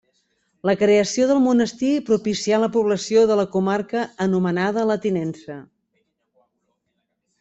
La 0.67 0.73
creació 0.77 1.25
del 1.31 1.41
monestir 1.47 1.91
propicià 2.07 2.59
la 2.63 2.69
població 2.77 3.27
de 3.33 3.37
la 3.41 3.45
comarca 3.57 4.07
anomenada 4.27 4.87
la 4.93 4.97
Tinença. 5.05 5.59